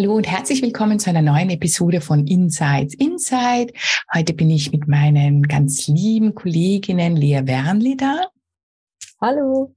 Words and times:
Hallo 0.00 0.14
und 0.14 0.26
herzlich 0.26 0.62
willkommen 0.62 0.98
zu 0.98 1.10
einer 1.10 1.20
neuen 1.20 1.50
Episode 1.50 2.00
von 2.00 2.26
Insights 2.26 2.94
Inside. 2.94 3.74
Heute 4.14 4.32
bin 4.32 4.48
ich 4.48 4.72
mit 4.72 4.88
meinen 4.88 5.42
ganz 5.42 5.88
lieben 5.88 6.34
Kolleginnen 6.34 7.16
Lea 7.16 7.42
Wernli 7.44 7.98
da. 7.98 8.28
Hallo. 9.20 9.76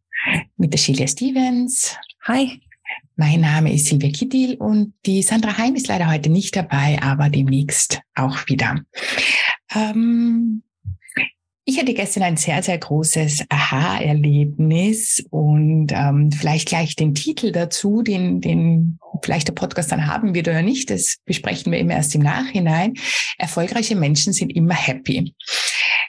Mit 0.56 0.72
der 0.72 0.78
Sheila 0.78 1.08
Stevens. 1.08 1.98
Hi. 2.22 2.62
Mein 3.18 3.42
Name 3.42 3.74
ist 3.74 3.88
Silvia 3.88 4.12
Kittil 4.12 4.56
und 4.56 4.94
die 5.06 5.24
Sandra 5.24 5.58
Heim 5.58 5.76
ist 5.76 5.90
leider 5.90 6.10
heute 6.10 6.30
nicht 6.30 6.56
dabei, 6.56 7.02
aber 7.02 7.30
demnächst 7.30 8.00
auch 8.16 8.48
wieder. 8.48 8.80
Ähm, 9.76 10.64
ich 11.66 11.80
hatte 11.80 11.94
gestern 11.94 12.24
ein 12.24 12.38
sehr, 12.38 12.62
sehr 12.62 12.78
großes 12.78 13.46
Aha-Erlebnis 13.48 15.24
und 15.30 15.88
ähm, 15.94 16.32
vielleicht 16.32 16.68
gleich 16.68 16.96
den 16.96 17.16
Titel 17.16 17.52
dazu, 17.52 18.02
den, 18.02 18.42
den 18.42 19.00
vielleicht 19.24 19.48
der 19.48 19.54
Podcast 19.54 19.92
dann 19.92 20.08
haben 20.08 20.36
wird 20.36 20.50
oder 20.50 20.62
nicht, 20.62 20.90
das 20.90 21.18
besprechen 21.26 21.72
wir 21.72 21.80
immer 21.80 21.94
erst 21.94 22.16
im 22.16 22.22
Nachhinein. 22.22 22.96
Erfolgreiche 23.38 23.96
Menschen 23.96 24.34
sind 24.34 24.50
immer 24.50 24.74
happy. 24.74 25.34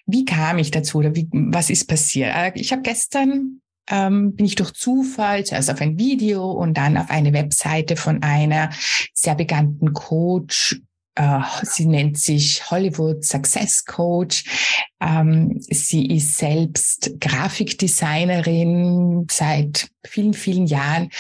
Wie 0.07 0.25
kam 0.25 0.59
ich 0.59 0.73
dazu 0.73 0.99
oder 0.99 1.15
wie, 1.15 1.29
was 1.31 1.71
ist 1.71 1.87
passiert? 1.87 2.35
Äh, 2.35 2.53
ich 2.57 2.73
habe 2.73 2.83
gestern 2.83 3.61
ähm, 3.89 4.35
bin 4.35 4.47
ich 4.47 4.57
durch 4.57 4.73
Zufall 4.73 5.45
zuerst 5.45 5.71
auf 5.71 5.81
ein 5.81 5.99
Video 5.99 6.51
und 6.51 6.75
dann 6.75 6.97
auf 6.97 7.11
eine 7.11 7.33
Webseite 7.33 7.97
von 7.97 8.23
einer 8.23 8.71
sehr 9.13 9.35
bekannten 9.35 9.93
Coach 9.93 10.81
Uh, 11.17 11.45
sie 11.63 11.87
nennt 11.87 12.19
sich 12.19 12.69
Hollywood 12.73 13.25
Success 13.25 13.85
Coach. 13.85 14.75
Ähm, 15.01 15.61
sie 15.61 16.07
ist 16.07 16.39
selbst 16.39 17.21
Grafikdesignerin 17.21 19.29
seit 19.31 19.91
vielen, 20.05 20.35
vielen 20.35 20.67
Jahren 20.67 21.11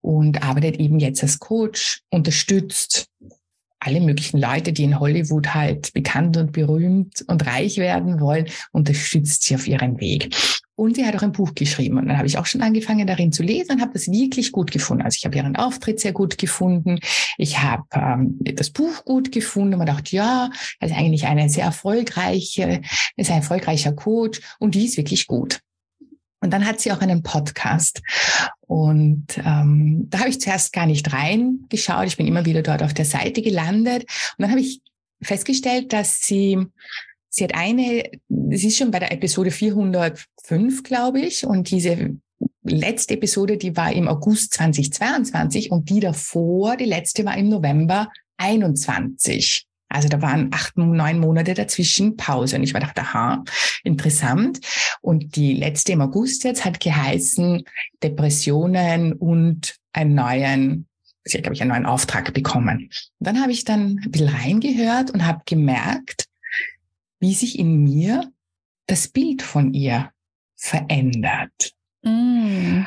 und 0.00 0.42
arbeitet 0.42 0.80
eben 0.80 0.98
jetzt 0.98 1.22
als 1.22 1.38
Coach, 1.38 2.00
unterstützt 2.10 3.06
alle 3.78 4.00
möglichen 4.00 4.40
Leute, 4.40 4.72
die 4.72 4.82
in 4.84 4.98
Hollywood 4.98 5.54
halt 5.54 5.92
bekannt 5.92 6.36
und 6.36 6.50
berühmt 6.52 7.22
und 7.28 7.46
reich 7.46 7.76
werden 7.76 8.20
wollen, 8.20 8.48
unterstützt 8.72 9.44
sie 9.44 9.54
auf 9.54 9.68
ihrem 9.68 10.00
Weg. 10.00 10.34
Und 10.76 10.96
sie 10.96 11.06
hat 11.06 11.14
auch 11.14 11.22
ein 11.22 11.32
Buch 11.32 11.54
geschrieben. 11.54 11.98
Und 11.98 12.08
dann 12.08 12.16
habe 12.16 12.26
ich 12.26 12.36
auch 12.36 12.46
schon 12.46 12.62
angefangen, 12.62 13.06
darin 13.06 13.30
zu 13.30 13.42
lesen 13.42 13.72
und 13.72 13.80
habe 13.80 13.92
das 13.92 14.10
wirklich 14.10 14.50
gut 14.50 14.72
gefunden. 14.72 15.02
Also 15.02 15.16
ich 15.18 15.24
habe 15.24 15.36
ihren 15.36 15.54
Auftritt 15.54 16.00
sehr 16.00 16.12
gut 16.12 16.36
gefunden. 16.36 16.98
Ich 17.38 17.60
habe 17.60 17.84
ähm, 17.92 18.38
das 18.40 18.70
Buch 18.70 19.04
gut 19.04 19.30
gefunden 19.30 19.74
und 19.74 19.78
man 19.78 19.86
dachte, 19.86 20.16
ja, 20.16 20.50
er 20.80 20.88
ist 20.88 20.96
eigentlich 20.96 21.26
eine 21.26 21.48
sehr 21.48 21.64
erfolgreiche, 21.64 22.82
ist 23.16 23.30
ein 23.30 23.36
erfolgreicher 23.36 23.92
Coach 23.92 24.40
und 24.58 24.74
die 24.74 24.86
ist 24.86 24.96
wirklich 24.96 25.28
gut. 25.28 25.60
Und 26.40 26.50
dann 26.50 26.66
hat 26.66 26.80
sie 26.80 26.92
auch 26.92 27.00
einen 27.00 27.22
Podcast. 27.22 28.02
Und 28.60 29.26
ähm, 29.38 30.08
da 30.10 30.18
habe 30.18 30.28
ich 30.28 30.40
zuerst 30.40 30.74
gar 30.74 30.84
nicht 30.84 31.10
reingeschaut. 31.10 32.06
Ich 32.06 32.18
bin 32.18 32.26
immer 32.26 32.44
wieder 32.44 32.62
dort 32.62 32.82
auf 32.82 32.92
der 32.92 33.06
Seite 33.06 33.40
gelandet. 33.40 34.02
Und 34.02 34.42
dann 34.42 34.50
habe 34.50 34.60
ich 34.60 34.82
festgestellt, 35.22 35.92
dass 35.94 36.20
sie 36.20 36.66
Sie 37.36 37.42
hat 37.42 37.54
eine, 37.56 38.04
sie 38.28 38.68
ist 38.68 38.76
schon 38.76 38.92
bei 38.92 39.00
der 39.00 39.10
Episode 39.10 39.50
405, 39.50 40.84
glaube 40.84 41.18
ich, 41.18 41.44
und 41.44 41.68
diese 41.68 42.16
letzte 42.62 43.14
Episode, 43.14 43.56
die 43.56 43.76
war 43.76 43.92
im 43.92 44.06
August 44.06 44.54
2022 44.54 45.72
und 45.72 45.90
die 45.90 45.98
davor, 45.98 46.76
die 46.76 46.84
letzte 46.84 47.24
war 47.24 47.36
im 47.36 47.48
November 47.48 48.08
21. 48.36 49.66
Also 49.88 50.08
da 50.08 50.22
waren 50.22 50.50
acht, 50.52 50.76
neun 50.76 51.18
Monate 51.18 51.54
dazwischen 51.54 52.16
Pause. 52.16 52.54
Und 52.54 52.62
ich 52.62 52.72
war 52.72 52.80
dachte, 52.80 53.00
aha, 53.00 53.42
interessant. 53.82 54.60
Und 55.00 55.34
die 55.34 55.54
letzte 55.54 55.90
im 55.90 56.02
August 56.02 56.44
jetzt 56.44 56.64
hat 56.64 56.78
geheißen 56.78 57.64
Depressionen 58.00 59.12
und 59.12 59.74
einen 59.92 60.14
neuen, 60.14 60.86
sie 61.24 61.38
hat, 61.38 61.42
glaube 61.42 61.54
ich, 61.54 61.62
einen 61.62 61.72
neuen 61.72 61.86
Auftrag 61.86 62.32
bekommen. 62.32 62.90
Und 63.18 63.26
dann 63.26 63.40
habe 63.40 63.50
ich 63.50 63.64
dann 63.64 63.98
ein 64.04 64.10
bisschen 64.12 64.28
reingehört 64.28 65.10
und 65.10 65.26
habe 65.26 65.42
gemerkt, 65.46 66.26
wie 67.24 67.32
sich 67.32 67.58
in 67.58 67.82
mir 67.82 68.30
das 68.86 69.08
Bild 69.08 69.40
von 69.40 69.72
ihr 69.72 70.10
verändert. 70.56 71.72
Mm. 72.02 72.82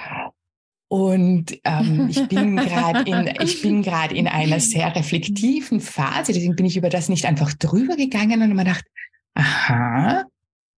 Und 0.90 1.60
ähm, 1.64 2.08
ich 2.08 2.28
bin 2.28 2.56
gerade 2.56 3.10
in 3.10 3.34
ich 3.42 3.64
bin 3.64 3.82
gerade 3.82 4.16
in 4.16 4.28
einer 4.28 4.60
sehr 4.60 4.96
reflektiven 4.96 5.82
Phase, 5.82 6.34
deswegen 6.34 6.56
bin 6.56 6.68
ich 6.68 6.78
über 6.78 6.90
das 6.90 7.10
nicht 7.10 7.26
einfach 7.26 7.52
drüber 7.54 7.96
gegangen 7.96 8.44
und 8.44 8.54
mir 8.54 8.64
gedacht, 8.64 8.86
aha, 9.34 10.24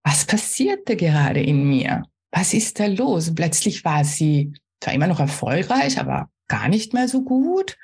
was 0.02 0.24
passiert 0.24 0.88
da 0.88 0.94
gerade 0.94 1.42
in 1.42 1.68
mir? 1.68 2.04
Was 2.32 2.54
ist 2.54 2.80
da 2.80 2.86
los? 2.86 3.28
Und 3.28 3.34
plötzlich 3.34 3.84
war 3.84 4.04
sie 4.04 4.54
zwar 4.80 4.94
immer 4.94 5.06
noch 5.06 5.20
erfolgreich, 5.20 6.00
aber 6.00 6.30
gar 6.48 6.68
nicht 6.68 6.94
mehr 6.94 7.08
so 7.08 7.22
gut. 7.22 7.76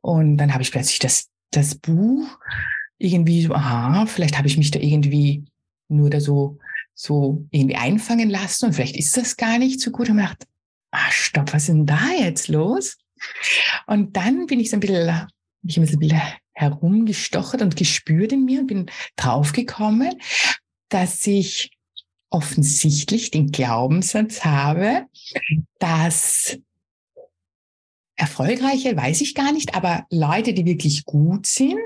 Und 0.00 0.36
dann 0.38 0.52
habe 0.52 0.64
ich 0.64 0.72
plötzlich 0.72 0.98
das 0.98 1.28
das 1.52 1.76
Buch 1.76 2.26
irgendwie 3.02 3.42
so, 3.42 3.54
aha, 3.54 4.06
vielleicht 4.06 4.38
habe 4.38 4.48
ich 4.48 4.56
mich 4.56 4.70
da 4.70 4.78
irgendwie 4.78 5.44
nur 5.88 6.10
da 6.10 6.20
so, 6.20 6.58
so 6.94 7.44
irgendwie 7.50 7.76
einfangen 7.76 8.30
lassen 8.30 8.66
und 8.66 8.72
vielleicht 8.74 8.96
ist 8.96 9.16
das 9.16 9.36
gar 9.36 9.58
nicht 9.58 9.80
so 9.80 9.90
gut. 9.90 10.08
Und 10.08 10.16
man 10.16 10.26
dachte, 10.26 10.46
ah, 10.92 11.10
stopp, 11.10 11.52
was 11.52 11.62
ist 11.62 11.68
denn 11.68 11.86
da 11.86 12.10
jetzt 12.18 12.48
los? 12.48 12.98
Und 13.86 14.16
dann 14.16 14.46
bin 14.46 14.60
ich 14.60 14.70
so 14.70 14.76
ein 14.76 14.80
bisschen, 14.80 15.28
ich 15.66 15.76
ein 15.78 15.98
bisschen 15.98 16.20
herumgestochert 16.52 17.62
und 17.62 17.76
gespürt 17.76 18.32
in 18.32 18.44
mir 18.44 18.60
und 18.60 18.66
bin 18.66 18.90
draufgekommen, 19.16 20.20
dass 20.88 21.26
ich 21.26 21.72
offensichtlich 22.30 23.30
den 23.30 23.50
Glaubenssatz 23.50 24.44
habe, 24.44 25.06
dass 25.78 26.58
Erfolgreiche 28.22 28.96
weiß 28.96 29.20
ich 29.20 29.34
gar 29.34 29.50
nicht, 29.50 29.74
aber 29.74 30.06
Leute, 30.08 30.54
die 30.54 30.64
wirklich 30.64 31.04
gut 31.04 31.44
sind, 31.44 31.80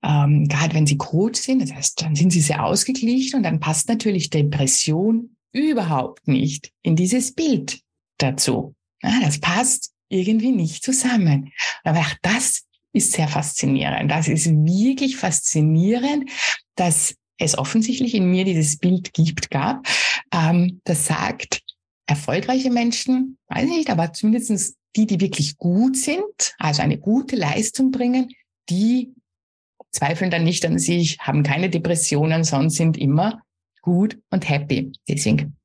ähm, 0.00 0.46
gerade 0.46 0.76
wenn 0.76 0.86
sie 0.86 0.96
Coach 0.96 1.40
sind, 1.40 1.60
das 1.60 1.74
heißt, 1.74 2.02
dann 2.02 2.14
sind 2.14 2.30
sie 2.30 2.40
sehr 2.40 2.64
ausgeglichen 2.64 3.38
und 3.38 3.42
dann 3.42 3.58
passt 3.58 3.88
natürlich 3.88 4.30
Depression 4.30 5.36
überhaupt 5.50 6.28
nicht 6.28 6.70
in 6.82 6.94
dieses 6.94 7.34
Bild 7.34 7.80
dazu. 8.18 8.76
Ja, 9.02 9.18
das 9.20 9.40
passt 9.40 9.90
irgendwie 10.08 10.52
nicht 10.52 10.84
zusammen. 10.84 11.50
Aber 11.82 11.98
auch 11.98 12.14
das 12.22 12.62
ist 12.92 13.10
sehr 13.10 13.26
faszinierend. 13.26 14.08
Das 14.08 14.28
ist 14.28 14.46
wirklich 14.46 15.16
faszinierend, 15.16 16.30
dass 16.76 17.16
es 17.38 17.58
offensichtlich 17.58 18.14
in 18.14 18.30
mir 18.30 18.44
dieses 18.44 18.78
Bild 18.78 19.12
gibt, 19.12 19.50
gab, 19.50 19.84
ähm, 20.32 20.80
das 20.84 21.06
sagt, 21.06 21.62
erfolgreiche 22.06 22.70
Menschen, 22.70 23.36
weiß 23.48 23.64
ich 23.64 23.76
nicht, 23.78 23.90
aber 23.90 24.12
zumindestens 24.12 24.76
die, 24.96 25.06
die 25.06 25.20
wirklich 25.20 25.58
gut 25.58 25.96
sind, 25.96 26.54
also 26.58 26.82
eine 26.82 26.98
gute 26.98 27.36
Leistung 27.36 27.90
bringen, 27.90 28.30
die 28.68 29.12
zweifeln 29.90 30.30
dann 30.30 30.44
nicht 30.44 30.64
an 30.66 30.78
sich, 30.78 31.18
haben 31.20 31.42
keine 31.42 31.70
Depressionen, 31.70 32.44
sondern 32.44 32.70
sind 32.70 32.96
immer 32.96 33.42
gut 33.82 34.18
und 34.30 34.48
happy. 34.48 34.92
Deswegen 35.08 35.56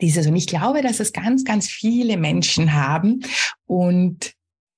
dieses. 0.00 0.26
Und 0.26 0.36
ich 0.36 0.46
glaube, 0.46 0.82
dass 0.82 1.00
es 1.00 1.12
ganz, 1.12 1.44
ganz 1.44 1.68
viele 1.68 2.16
Menschen 2.16 2.72
haben 2.74 3.20
und 3.66 4.34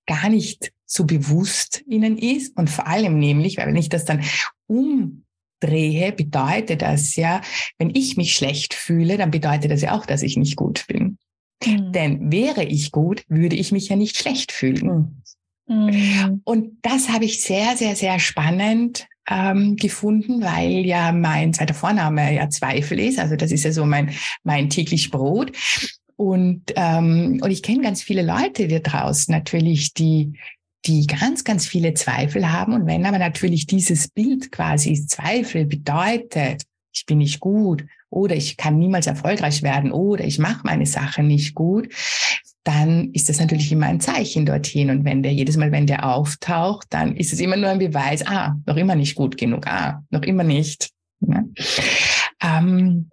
gar 0.06 0.28
nicht 0.28 0.72
so 0.84 1.04
bewusst 1.04 1.82
ihnen 1.86 2.16
ist. 2.16 2.56
Und 2.56 2.70
vor 2.70 2.86
allem 2.86 3.18
nämlich, 3.18 3.56
weil 3.56 3.66
wenn 3.66 3.76
ich 3.76 3.88
das 3.88 4.04
dann 4.04 4.22
umdrehe, 4.66 6.12
bedeutet 6.12 6.82
das 6.82 7.16
ja, 7.16 7.40
wenn 7.78 7.94
ich 7.94 8.16
mich 8.16 8.34
schlecht 8.34 8.74
fühle, 8.74 9.18
dann 9.18 9.30
bedeutet 9.30 9.70
das 9.70 9.82
ja 9.82 9.96
auch, 9.96 10.06
dass 10.06 10.22
ich 10.22 10.36
nicht 10.36 10.56
gut 10.56 10.86
bin. 10.86 11.15
Mhm. 11.64 11.92
Denn 11.92 12.32
wäre 12.32 12.64
ich 12.64 12.92
gut, 12.92 13.24
würde 13.28 13.56
ich 13.56 13.72
mich 13.72 13.88
ja 13.88 13.96
nicht 13.96 14.16
schlecht 14.16 14.52
fühlen. 14.52 15.22
Mhm. 15.66 16.42
Und 16.44 16.78
das 16.82 17.08
habe 17.08 17.24
ich 17.24 17.42
sehr, 17.42 17.76
sehr, 17.76 17.96
sehr 17.96 18.18
spannend 18.18 19.06
ähm, 19.28 19.76
gefunden, 19.76 20.42
weil 20.42 20.86
ja 20.86 21.12
mein 21.12 21.52
zweiter 21.52 21.74
Vorname 21.74 22.34
ja 22.34 22.48
Zweifel 22.48 23.00
ist. 23.00 23.18
Also 23.18 23.36
das 23.36 23.50
ist 23.50 23.64
ja 23.64 23.72
so 23.72 23.84
mein, 23.84 24.10
mein 24.44 24.70
täglich 24.70 25.10
Brot. 25.10 25.52
Und, 26.16 26.72
ähm, 26.76 27.40
und 27.42 27.50
ich 27.50 27.62
kenne 27.62 27.82
ganz 27.82 28.02
viele 28.02 28.22
Leute 28.22 28.68
da 28.68 28.78
draußen 28.78 29.32
natürlich, 29.32 29.92
die, 29.92 30.34
die 30.86 31.06
ganz, 31.06 31.44
ganz 31.44 31.66
viele 31.66 31.94
Zweifel 31.94 32.50
haben. 32.50 32.72
Und 32.72 32.86
wenn 32.86 33.04
aber 33.04 33.18
natürlich 33.18 33.66
dieses 33.66 34.08
Bild 34.08 34.52
quasi 34.52 35.06
Zweifel 35.06 35.66
bedeutet, 35.66 36.62
ich 36.92 37.04
bin 37.04 37.18
nicht 37.18 37.40
gut 37.40 37.84
oder 38.16 38.34
ich 38.34 38.56
kann 38.56 38.78
niemals 38.78 39.06
erfolgreich 39.06 39.62
werden 39.62 39.92
oder 39.92 40.24
ich 40.24 40.38
mache 40.38 40.62
meine 40.64 40.86
Sache 40.86 41.22
nicht 41.22 41.54
gut, 41.54 41.92
dann 42.64 43.12
ist 43.12 43.28
das 43.28 43.38
natürlich 43.38 43.70
immer 43.70 43.86
ein 43.86 44.00
Zeichen 44.00 44.46
dorthin. 44.46 44.90
Und 44.90 45.04
wenn 45.04 45.22
der 45.22 45.32
jedes 45.32 45.56
Mal, 45.56 45.70
wenn 45.70 45.86
der 45.86 46.04
auftaucht, 46.04 46.86
dann 46.90 47.14
ist 47.14 47.32
es 47.32 47.40
immer 47.40 47.56
nur 47.56 47.68
ein 47.68 47.78
Beweis, 47.78 48.26
ah, 48.26 48.56
noch 48.66 48.76
immer 48.76 48.96
nicht 48.96 49.14
gut 49.14 49.36
genug, 49.36 49.66
ah, 49.66 50.02
noch 50.10 50.22
immer 50.22 50.42
nicht. 50.42 50.90
Ja. 51.20 51.44
Ähm, 52.42 53.10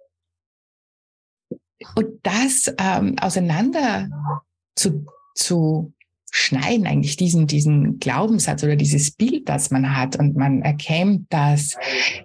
und 1.94 2.08
das 2.22 2.72
ähm, 2.78 3.16
auseinander 3.20 4.08
zu, 4.74 5.06
zu 5.34 5.93
schneiden, 6.36 6.88
eigentlich 6.88 7.16
diesen, 7.16 7.46
diesen 7.46 8.00
Glaubenssatz 8.00 8.64
oder 8.64 8.74
dieses 8.74 9.12
Bild, 9.12 9.48
das 9.48 9.70
man 9.70 9.96
hat 9.96 10.16
und 10.16 10.34
man 10.34 10.62
erkennt, 10.62 11.32
dass 11.32 11.76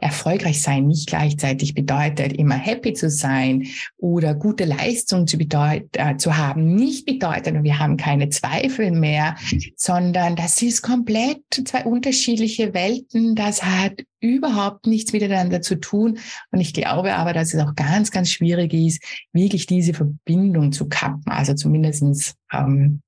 erfolgreich 0.01 0.63
sein 0.63 0.87
nicht 0.87 1.07
gleichzeitig 1.07 1.75
bedeutet, 1.75 2.33
immer 2.33 2.55
happy 2.55 2.93
zu 2.93 3.11
sein 3.11 3.67
oder 3.97 4.33
gute 4.33 4.65
Leistung 4.65 5.27
zu, 5.27 5.37
bedeut 5.37 5.83
äh, 5.93 6.17
zu 6.17 6.35
haben, 6.35 6.73
nicht 6.73 7.05
bedeutet, 7.05 7.63
wir 7.63 7.77
haben 7.77 7.97
keine 7.97 8.29
Zweifel 8.29 8.89
mehr, 8.89 9.35
sondern 9.75 10.35
das 10.35 10.59
ist 10.63 10.81
komplett 10.81 11.43
zwei 11.65 11.85
unterschiedliche 11.85 12.73
Welten. 12.73 13.35
Das 13.35 13.63
hat 13.63 14.01
überhaupt 14.21 14.87
nichts 14.87 15.13
miteinander 15.13 15.61
zu 15.61 15.75
tun. 15.75 16.17
Und 16.49 16.61
ich 16.61 16.73
glaube 16.73 17.13
aber, 17.13 17.33
dass 17.33 17.53
es 17.53 17.61
auch 17.61 17.75
ganz, 17.75 18.09
ganz 18.09 18.31
schwierig 18.31 18.73
ist, 18.73 19.03
wirklich 19.33 19.67
diese 19.67 19.93
Verbindung 19.93 20.71
zu 20.71 20.89
kappen. 20.89 21.31
Also 21.31 21.53
zumindestens 21.53 22.33
ähm, 22.51 23.01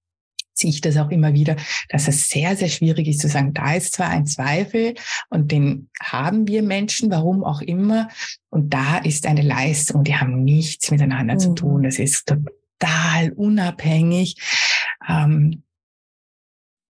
ziehe 0.54 0.72
ich 0.72 0.82
das 0.82 0.98
auch 0.98 1.10
immer 1.10 1.34
wieder, 1.34 1.56
dass 1.90 2.08
es 2.08 2.30
sehr, 2.30 2.56
sehr 2.56 2.70
schwierig 2.70 3.08
ist 3.08 3.20
zu 3.20 3.28
sagen, 3.28 3.54
da 3.54 3.76
ist 3.76 3.94
zwar 3.94 4.10
ein 4.10 4.26
Zweifel 4.26 4.96
und 5.30 5.52
den 5.52 5.90
haben 6.02 6.48
wir 6.48 6.64
Menschen, 6.64 7.12
warum 7.12 7.44
auch 7.44 7.62
immer, 7.62 8.10
und 8.50 8.74
da 8.74 8.98
ist 8.98 9.26
eine 9.26 9.42
Leistung, 9.42 10.04
die 10.04 10.16
haben 10.16 10.44
nichts 10.44 10.92
miteinander 10.92 11.36
mhm. 11.36 11.40
zu 11.40 11.54
tun. 11.54 11.84
Das 11.84 12.00
ist 12.00 12.28
total 12.28 13.32
unabhängig. 13.32 14.36
Ähm, 15.08 15.64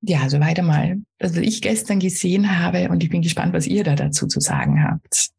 ja, 0.02 0.28
so 0.30 0.40
weiter 0.40 0.64
mal, 0.64 0.98
was 1.20 1.36
ich 1.38 1.62
gestern 1.62 2.00
gesehen 2.00 2.60
habe 2.60 2.90
und 2.90 3.04
ich 3.04 3.10
bin 3.10 3.22
gespannt, 3.22 3.54
was 3.54 3.68
ihr 3.68 3.84
da 3.84 3.96
dazu 3.96 4.28
zu 4.28 4.40
sagen 4.40 4.84
habt. 4.84 5.30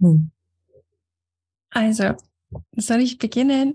Hm. 0.00 0.30
Also, 1.70 2.14
soll 2.76 3.00
ich 3.00 3.18
beginnen? 3.18 3.74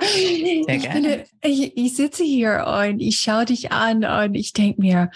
Sehr 0.00 0.78
gerne. 0.78 1.24
Ich, 1.42 1.62
ich, 1.62 1.76
ich, 1.76 1.96
sitze 1.96 2.24
hier 2.24 2.66
und 2.66 3.00
ich 3.00 3.18
schaue 3.18 3.44
dich 3.44 3.72
an 3.72 4.04
und 4.04 4.34
ich 4.34 4.52
denke 4.52 4.80
mir, 4.80 5.10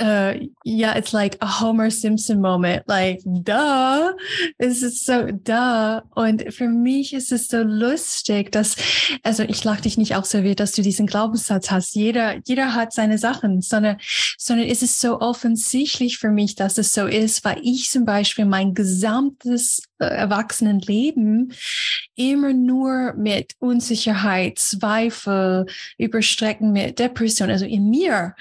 uh, 0.00 0.34
yeah, 0.64 0.96
it's 0.96 1.12
like 1.12 1.36
a 1.40 1.46
Homer 1.60 1.90
Simpson 1.90 2.40
moment. 2.40 2.82
Like, 2.86 3.20
duh, 3.24 4.12
es 4.58 4.82
ist 4.82 5.06
so 5.06 5.26
duh. 5.30 6.00
Und 6.14 6.52
für 6.52 6.68
mich 6.68 7.12
ist 7.12 7.32
es 7.32 7.48
so 7.48 7.62
lustig, 7.62 8.52
dass, 8.52 8.76
also 9.22 9.42
ich 9.42 9.62
lach 9.64 9.80
dich 9.80 9.98
nicht 9.98 10.16
auch 10.16 10.24
so 10.24 10.42
weh, 10.42 10.54
dass 10.54 10.72
du 10.72 10.82
diesen 10.82 11.06
Glaubenssatz 11.06 11.70
hast. 11.70 11.94
Jeder, 11.94 12.36
jeder 12.46 12.74
hat 12.74 12.92
seine 12.92 13.18
Sachen, 13.18 13.60
sondern, 13.60 13.98
sondern 14.38 14.66
ist 14.66 14.82
es 14.82 15.00
so 15.00 15.20
offensichtlich 15.20 16.18
für 16.18 16.30
mich, 16.30 16.54
dass 16.54 16.78
es 16.78 16.92
so 16.92 17.06
ist, 17.06 17.44
weil 17.44 17.60
ich 17.62 17.90
zum 17.90 18.04
Beispiel 18.04 18.44
mein 18.44 18.74
gesamtes 18.74 19.82
äh, 19.91 19.91
Erwachsenenleben 20.04 21.52
immer 22.14 22.52
nur 22.52 23.14
mit 23.14 23.54
Unsicherheit, 23.58 24.58
Zweifel, 24.58 25.66
Überstrecken 25.98 26.72
mit 26.72 26.98
Depression, 26.98 27.50
also 27.50 27.64
in 27.64 27.88
mir 27.88 28.34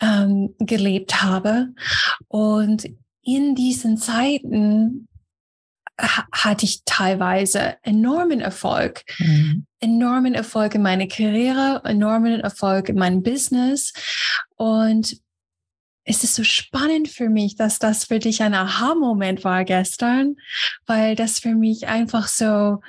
ähm, 0.00 0.54
gelebt 0.58 1.22
habe. 1.22 1.68
Und 2.28 2.88
in 3.22 3.54
diesen 3.54 3.98
Zeiten 3.98 5.08
hatte 6.00 6.64
ich 6.64 6.82
teilweise 6.84 7.76
enormen 7.82 8.40
Erfolg. 8.40 9.02
Mhm. 9.18 9.66
Enormen 9.80 10.34
Erfolg 10.34 10.74
in 10.74 10.82
meiner 10.82 11.08
Karriere, 11.08 11.82
enormen 11.84 12.40
Erfolg 12.40 12.88
in 12.88 12.96
meinem 12.96 13.22
Business. 13.22 13.92
Und 14.56 15.20
es 16.08 16.24
ist 16.24 16.34
so 16.34 16.42
spannend 16.42 17.08
für 17.08 17.28
mich, 17.28 17.54
dass 17.56 17.78
das 17.78 18.04
für 18.04 18.18
dich 18.18 18.42
ein 18.42 18.54
Aha-Moment 18.54 19.44
war 19.44 19.64
gestern, 19.64 20.36
weil 20.86 21.14
das 21.14 21.38
für 21.38 21.54
mich 21.54 21.86
einfach 21.86 22.28
so 22.28 22.80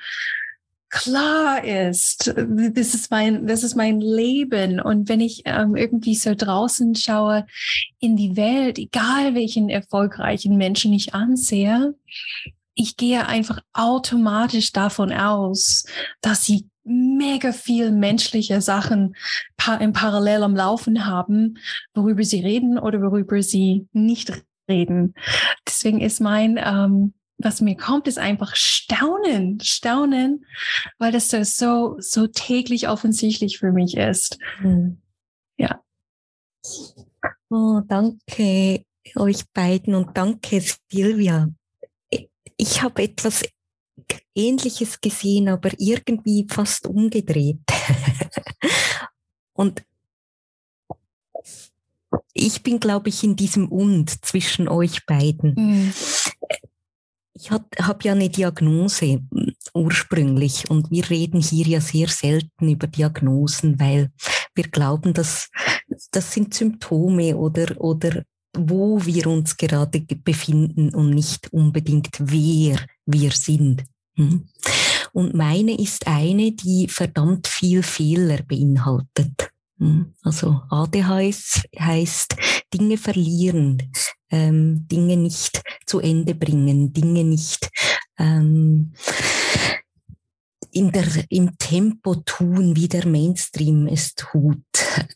klar 0.89 1.63
ist, 1.63 2.33
das 2.35 2.93
ist 2.95 3.11
mein, 3.11 3.45
das 3.45 3.63
ist 3.63 3.75
mein 3.75 3.99
Leben. 3.99 4.79
Und 4.79 5.09
wenn 5.09 5.19
ich 5.19 5.43
ähm, 5.45 5.75
irgendwie 5.75 6.15
so 6.15 6.33
draußen 6.33 6.95
schaue 6.95 7.45
in 7.99 8.15
die 8.15 8.37
Welt, 8.37 8.79
egal 8.79 9.35
welchen 9.35 9.69
erfolgreichen 9.69 10.57
Menschen 10.57 10.93
ich 10.93 11.13
ansehe, 11.13 11.95
ich 12.73 12.95
gehe 12.95 13.27
einfach 13.27 13.59
automatisch 13.73 14.71
davon 14.71 15.11
aus, 15.11 15.85
dass 16.21 16.45
sie 16.45 16.69
mega 16.89 17.51
viel 17.51 17.91
menschliche 17.91 18.61
Sachen 18.61 19.15
im 19.79 19.93
Parallel 19.93 20.43
am 20.43 20.55
Laufen 20.55 21.05
haben, 21.05 21.59
worüber 21.93 22.23
sie 22.23 22.41
reden 22.41 22.79
oder 22.79 23.01
worüber 23.01 23.41
sie 23.43 23.87
nicht 23.93 24.43
reden. 24.67 25.13
Deswegen 25.67 26.01
ist 26.01 26.19
mein 26.19 26.59
ähm, 26.61 27.13
was 27.39 27.61
mir 27.61 27.75
kommt, 27.75 28.07
ist 28.07 28.19
einfach 28.19 28.55
Staunen, 28.55 29.59
Staunen, 29.61 30.45
weil 30.97 31.11
das 31.11 31.29
so, 31.29 31.95
so 31.99 32.27
täglich 32.27 32.89
offensichtlich 32.89 33.59
für 33.59 33.71
mich 33.71 33.95
ist. 33.95 34.37
Mhm. 34.61 35.01
Ja. 35.57 35.81
Oh, 37.49 37.81
danke 37.87 38.83
euch 39.15 39.43
beiden 39.53 39.95
und 39.95 40.17
danke 40.17 40.61
Silvia. 40.91 41.49
Ich 42.57 42.81
habe 42.81 43.03
etwas 43.03 43.43
Ähnliches 44.35 45.01
gesehen, 45.01 45.49
aber 45.49 45.71
irgendwie 45.77 46.45
fast 46.49 46.87
umgedreht. 46.87 47.59
und 49.53 49.83
ich 52.33 52.63
bin, 52.63 52.79
glaube 52.79 53.09
ich, 53.09 53.23
in 53.23 53.35
diesem 53.35 53.67
Und 53.69 54.09
zwischen 54.09 54.67
euch 54.67 55.05
beiden. 55.05 55.53
Mhm. 55.55 55.93
Ich 57.33 57.51
habe 57.51 57.99
ja 58.03 58.11
eine 58.11 58.29
Diagnose 58.29 59.21
hm, 59.31 59.53
ursprünglich 59.73 60.69
und 60.69 60.91
wir 60.91 61.09
reden 61.09 61.41
hier 61.41 61.65
ja 61.67 61.81
sehr 61.81 62.09
selten 62.09 62.69
über 62.69 62.87
Diagnosen, 62.87 63.79
weil 63.79 64.11
wir 64.55 64.65
glauben, 64.65 65.13
dass 65.13 65.49
das 66.11 66.33
sind 66.33 66.53
Symptome 66.53 67.37
oder, 67.37 67.79
oder 67.79 68.23
wo 68.57 69.05
wir 69.05 69.27
uns 69.27 69.55
gerade 69.55 70.01
befinden 70.01 70.93
und 70.93 71.11
nicht 71.11 71.53
unbedingt 71.53 72.09
wer 72.19 72.79
wir 73.05 73.31
sind. 73.31 73.83
Hm? 74.19 74.49
Und 75.13 75.33
meine 75.33 75.79
ist 75.79 76.05
eine, 76.05 76.51
die 76.51 76.87
verdammt 76.89 77.47
viel 77.47 77.81
Fehler 77.81 78.43
beinhaltet. 78.43 79.49
Hm? 79.79 80.13
Also 80.23 80.61
ADHS 80.69 81.63
heißt 81.79 82.35
Dinge 82.73 82.97
verlieren, 82.97 83.91
ähm, 84.29 84.85
Dinge 84.87 85.15
nicht 85.15 85.63
zu 85.85 85.99
Ende 85.99 86.35
bringen, 86.35 86.91
Dinge 86.91 87.23
nicht 87.23 87.69
ähm, 88.19 88.93
in 90.71 90.91
der, 90.91 91.05
im 91.29 91.57
Tempo 91.57 92.15
tun, 92.15 92.75
wie 92.75 92.87
der 92.87 93.05
Mainstream 93.07 93.87
es 93.87 94.13
tut. 94.15 94.63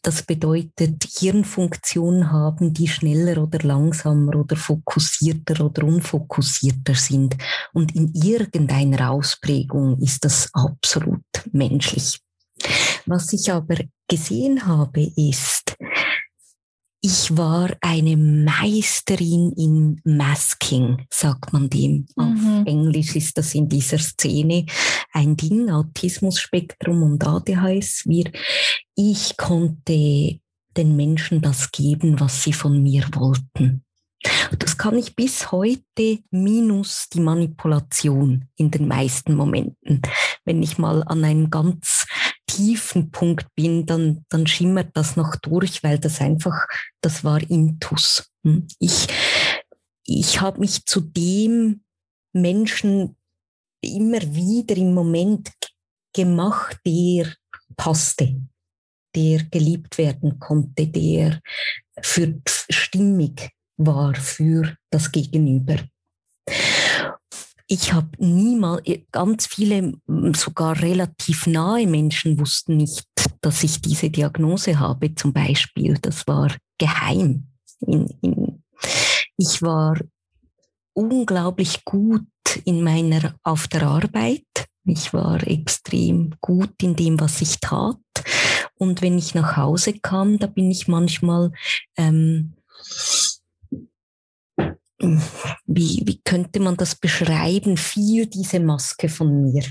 Das 0.01 0.23
bedeutet 0.23 1.03
Hirnfunktionen 1.03 2.31
haben, 2.31 2.73
die 2.73 2.87
schneller 2.87 3.41
oder 3.41 3.59
langsamer 3.59 4.35
oder 4.35 4.55
fokussierter 4.55 5.65
oder 5.65 5.83
unfokussierter 5.83 6.95
sind. 6.95 7.37
Und 7.73 7.95
in 7.95 8.13
irgendeiner 8.13 9.11
Ausprägung 9.11 9.99
ist 9.99 10.25
das 10.25 10.49
absolut 10.53 11.23
menschlich. 11.51 12.19
Was 13.05 13.33
ich 13.33 13.51
aber 13.51 13.77
gesehen 14.07 14.65
habe, 14.65 15.11
ist, 15.15 15.62
ich 17.05 17.35
war 17.35 17.69
eine 17.81 18.15
Meisterin 18.15 19.51
in 19.57 19.99
Masking, 20.05 21.05
sagt 21.09 21.51
man 21.51 21.69
dem. 21.69 22.05
Mhm. 22.15 22.23
Auf 22.23 22.65
Englisch 22.65 23.17
ist 23.17 23.37
das 23.37 23.53
in 23.53 23.67
dieser 23.67 23.99
Szene 23.99 24.65
ein 25.11 25.35
Ding, 25.35 25.69
Autismus-Spektrum 25.69 27.03
und 27.03 27.27
ADHS. 27.27 28.03
Wir, 28.07 28.31
ich 28.95 29.35
konnte 29.35 30.39
den 30.77 30.95
Menschen 30.95 31.41
das 31.41 31.73
geben, 31.73 32.21
was 32.21 32.41
sie 32.41 32.53
von 32.53 32.81
mir 32.81 33.03
wollten. 33.11 33.83
Das 34.57 34.77
kann 34.77 34.97
ich 34.97 35.17
bis 35.17 35.51
heute 35.51 36.19
minus 36.31 37.09
die 37.13 37.19
Manipulation 37.19 38.47
in 38.55 38.71
den 38.71 38.87
meisten 38.87 39.35
Momenten. 39.35 40.01
Wenn 40.45 40.63
ich 40.63 40.77
mal 40.77 41.03
an 41.03 41.25
einem 41.25 41.49
ganz 41.49 42.05
tiefen 42.47 43.11
Punkt 43.11 43.47
bin, 43.55 43.85
dann, 43.85 44.25
dann 44.29 44.47
schimmert 44.47 44.95
das 44.95 45.15
noch 45.15 45.35
durch, 45.37 45.83
weil 45.83 45.99
das 45.99 46.21
einfach, 46.21 46.67
das 47.01 47.23
war 47.23 47.41
Intus. 47.41 48.31
Hm? 48.43 48.67
Ich, 48.79 49.07
ich 50.05 50.41
habe 50.41 50.59
mich 50.59 50.85
zu 50.85 51.01
dem 51.01 51.83
Menschen 52.33 53.15
immer 53.81 54.21
wieder 54.21 54.75
im 54.77 54.93
Moment 54.93 55.51
gemacht, 56.13 56.77
der 56.85 57.33
passte, 57.75 58.41
der 59.15 59.43
geliebt 59.45 59.97
werden 59.97 60.39
konnte, 60.39 60.87
der 60.87 61.41
für 62.01 62.41
stimmig 62.69 63.51
war 63.77 64.15
für 64.15 64.75
das 64.89 65.11
Gegenüber 65.11 65.77
ich 67.73 67.91
habe 67.91 68.09
niemals, 68.19 68.83
ganz 69.11 69.47
viele, 69.47 69.93
sogar 70.35 70.79
relativ 70.79 71.47
nahe 71.47 71.87
Menschen 71.87 72.39
wussten 72.39 72.77
nicht, 72.77 73.07
dass 73.41 73.63
ich 73.63 73.81
diese 73.81 74.11
Diagnose 74.11 74.79
habe, 74.79 75.15
zum 75.15 75.33
Beispiel. 75.33 75.97
Das 75.99 76.27
war 76.27 76.55
geheim. 76.77 77.47
In, 77.79 78.07
in, 78.21 78.63
ich 79.37 79.61
war 79.63 79.99
unglaublich 80.93 81.83
gut 81.83 82.27
in 82.65 82.83
meiner, 82.83 83.35
auf 83.43 83.67
der 83.67 83.83
Arbeit. 83.83 84.45
Ich 84.85 85.11
war 85.11 85.45
extrem 85.47 86.35
gut 86.41 86.75
in 86.83 86.95
dem, 86.95 87.19
was 87.19 87.41
ich 87.41 87.59
tat. 87.59 87.97
Und 88.77 89.01
wenn 89.01 89.17
ich 89.17 89.33
nach 89.33 89.57
Hause 89.57 89.93
kam, 89.93 90.37
da 90.37 90.45
bin 90.45 90.69
ich 90.69 90.87
manchmal, 90.87 91.51
ähm, 91.97 92.53
wie, 95.65 96.03
wie 96.05 96.21
könnte 96.23 96.59
man 96.59 96.77
das 96.77 96.95
beschreiben, 96.95 97.77
fiel 97.77 98.27
diese 98.27 98.59
Maske 98.59 99.09
von 99.09 99.43
mir. 99.43 99.63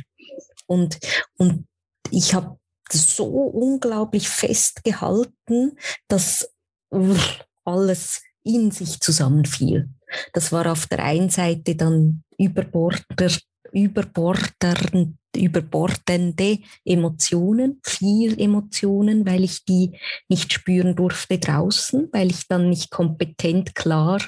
Und, 0.66 0.98
und 1.36 1.66
ich 2.10 2.34
habe 2.34 2.58
so 2.90 3.24
unglaublich 3.26 4.28
festgehalten, 4.28 5.78
dass 6.08 6.50
alles 7.64 8.22
in 8.44 8.70
sich 8.70 9.00
zusammenfiel. 9.00 9.88
Das 10.32 10.52
war 10.52 10.70
auf 10.70 10.86
der 10.86 11.02
einen 11.04 11.30
Seite 11.30 11.74
dann 11.74 12.22
überborder, 12.38 13.30
überbordende 13.72 14.76
Emotionen, 16.84 17.80
viel 17.82 18.40
Emotionen, 18.40 19.26
weil 19.26 19.44
ich 19.44 19.64
die 19.64 19.98
nicht 20.28 20.52
spüren 20.52 20.94
durfte 20.94 21.38
draußen, 21.38 22.08
weil 22.12 22.30
ich 22.30 22.46
dann 22.48 22.68
nicht 22.68 22.90
kompetent, 22.90 23.74
klar 23.74 24.20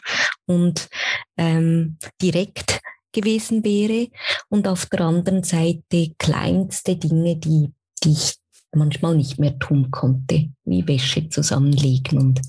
und 0.47 0.89
ähm, 1.37 1.99
direkt 2.21 2.81
gewesen 3.13 3.65
wäre. 3.65 4.09
Und 4.49 4.69
auf 4.69 4.87
der 4.87 5.01
anderen 5.01 5.43
Seite 5.43 6.15
kleinste 6.19 6.97
Dinge, 6.97 7.37
die, 7.37 7.73
die 8.03 8.13
ich 8.13 8.37
manchmal 8.73 9.17
nicht 9.17 9.39
mehr 9.39 9.59
tun 9.59 9.91
konnte, 9.91 10.51
wie 10.65 10.87
Wäsche 10.87 11.29
zusammenlegen 11.29 12.19
und, 12.19 12.41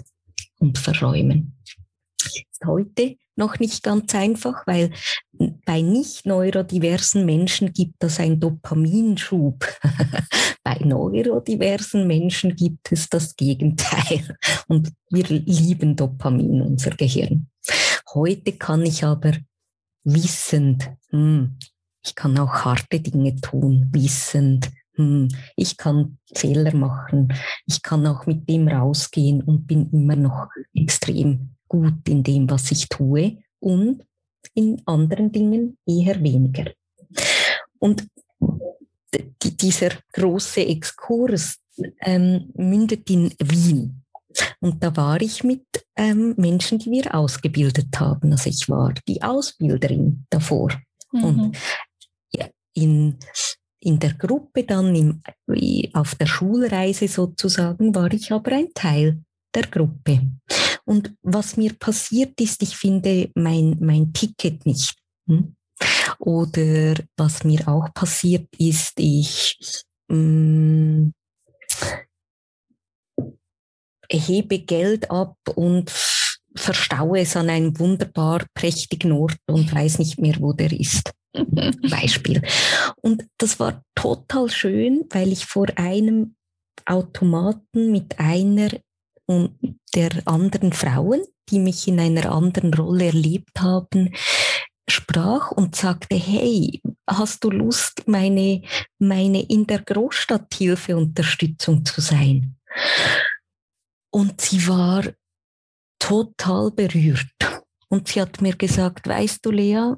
und 0.60 0.78
verräumen. 0.78 1.58
Heute 2.65 3.18
noch 3.36 3.60
nicht 3.60 3.84
ganz 3.84 4.15
einfach, 4.15 4.65
weil 4.65 4.92
bei 5.65 5.82
nicht 5.82 6.25
neurodiversen 6.25 7.25
Menschen 7.25 7.74
gibt 7.74 8.04
es 8.04 8.20
einen 8.20 8.39
Dopaminschub. 8.39 9.65
bei 10.63 10.77
neurodiversen 10.80 12.08
Menschen 12.08 12.56
gibt 12.56 12.92
es 12.92 13.10
das 13.10 13.36
Gegenteil. 13.36 14.38
Und 14.68 14.92
wir 15.10 15.25
lieben 15.25 15.96
Dopamin, 15.96 16.62
unser 16.62 16.92
Gehirn. 16.92 17.48
Heute 18.13 18.54
kann 18.54 18.86
ich 18.86 19.04
aber 19.04 19.34
wissend, 20.06 20.89
hm, 21.10 21.58
ich 22.04 22.15
kann 22.15 22.38
auch 22.38 22.54
harte 22.54 23.00
Dinge 23.00 23.36
tun, 23.36 23.89
wissend, 23.92 24.70
hm, 24.94 25.27
ich 25.56 25.75
kann 25.75 26.20
Fehler 26.34 26.74
machen, 26.74 27.34
ich 27.65 27.82
kann 27.82 28.06
auch 28.08 28.25
mit 28.25 28.48
dem 28.48 28.68
rausgehen 28.68 29.42
und 29.42 29.68
bin 29.68 29.89
immer 29.92 30.15
noch 30.15 30.48
extrem 30.74 31.55
gut 31.67 32.07
in 32.07 32.24
dem, 32.24 32.50
was 32.50 32.72
ich 32.72 32.88
tue 32.89 33.38
und 33.60 34.03
in 34.53 34.81
anderen 34.86 35.31
Dingen 35.31 35.77
eher 35.86 36.22
weniger. 36.22 36.72
Und 37.79 38.07
dieser 39.41 39.91
große 40.13 40.65
Exkurs 40.65 41.57
ähm, 42.01 42.51
mündet 42.55 43.10
in 43.10 43.34
Wien. 43.39 44.01
Und 44.60 44.84
da 44.84 44.95
war 44.95 45.22
ich 45.22 45.43
mit 45.43 45.65
ähm, 45.95 46.34
Menschen, 46.38 46.79
die 46.79 46.91
wir 46.91 47.15
ausgebildet 47.15 47.88
haben. 47.98 48.31
Also 48.34 48.50
ich 48.50 48.67
war 48.69 48.93
die 49.07 49.22
Ausbilderin 49.22 50.25
davor. 50.29 50.69
Mhm. 51.12 51.24
Und 51.24 51.57
in, 52.75 53.17
in 53.79 54.00
der 54.00 54.13
Gruppe 54.13 54.63
dann 54.63 54.93
im, 54.95 55.22
auf 55.93 56.15
der 56.15 56.25
Schulreise 56.25 57.07
sozusagen 57.07 57.95
war 57.95 58.12
ich 58.12 58.31
aber 58.31 58.51
ein 58.51 58.74
Teil 58.74 59.22
der 59.53 59.67
Gruppe. 59.67 60.22
Und 60.86 61.15
was 61.24 61.58
mir 61.58 61.74
passiert 61.74 62.39
ist, 62.39 62.62
ich 62.62 62.75
finde 62.77 63.32
mein, 63.36 63.77
mein 63.80 64.13
Ticket 64.13 64.65
nicht. 64.65 64.96
Hm? 65.27 65.56
Oder 66.20 66.96
was 67.18 67.44
mir 67.44 67.68
auch 67.68 67.94
passiert 67.94 68.48
ist, 68.58 68.94
ich 68.98 69.84
mh, 70.08 70.18
mm, 70.18 71.13
hebe 74.10 74.60
Geld 74.60 75.10
ab 75.10 75.36
und 75.56 75.92
verstaue 76.56 77.20
es 77.20 77.36
an 77.36 77.50
einem 77.50 77.77
wunderbar 77.80 78.46
prächtigen 78.54 79.12
Ort 79.12 79.38
und 79.48 79.74
weiß 79.74 80.00
nicht 80.00 80.20
mehr, 80.20 80.36
wo 80.39 80.54
der 80.54 80.72
ist. 80.72 81.12
Beispiel. 81.89 82.42
Und 83.01 83.25
das 83.38 83.60
war 83.60 83.84
total 83.96 84.50
schön, 84.50 85.06
weil 85.10 85.32
ich 85.32 85.46
vor 85.46 85.68
einem 85.75 86.36
Automaten 86.86 87.92
mit 87.92 88.20
einer 88.20 88.70
und 89.25 89.58
der 89.96 90.22
anderen 90.25 90.74
Frauen, 90.74 91.24
die 91.50 91.60
mich 91.60 91.88
in 91.88 92.00
einer 92.00 92.32
anderen 92.32 92.74
Rolle 92.74 93.08
erlebt 93.08 93.60
haben, 93.60 94.13
sprach 94.88 95.51
und 95.51 95.75
sagte, 95.75 96.15
hey, 96.15 96.82
hast 97.08 97.44
du 97.44 97.50
Lust, 97.50 98.08
meine, 98.08 98.62
meine 99.00 99.41
in 99.44 99.65
der 99.65 99.82
Großstadt 99.82 100.53
Hilfeunterstützung 100.53 101.86
zu 101.86 102.01
sein? 102.01 102.58
Und 104.12 104.41
sie 104.41 104.67
war 104.67 105.03
total 106.00 106.72
berührt. 106.72 107.63
Und 107.89 108.08
sie 108.08 108.22
hat 108.22 108.41
mir 108.41 108.55
gesagt, 108.55 109.08
weißt 109.08 109.46
du, 109.46 109.51
Lea, 109.51 109.94